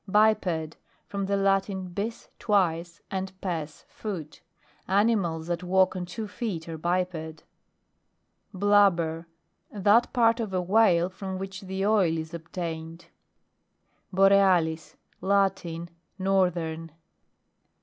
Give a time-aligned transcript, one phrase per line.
[0.09, 4.41] BIPED From the Latin, bis, twice, and pes, foot.
[4.87, 7.43] Animals that walk on two feet are biped.
[8.51, 9.27] BLUBBER.
[9.71, 13.09] That part of a whale from which the oil is obtained.
[14.11, 14.95] BOREALIS.
[15.21, 15.87] Latin.
[16.17, 16.93] Northern.